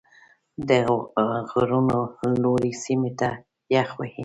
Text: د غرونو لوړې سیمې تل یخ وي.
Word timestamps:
د 0.67 0.71
غرونو 1.49 1.99
لوړې 2.43 2.71
سیمې 2.83 3.11
تل 3.19 3.33
یخ 3.75 3.89
وي. 3.99 4.11